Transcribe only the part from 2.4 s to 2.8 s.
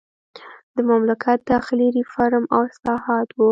او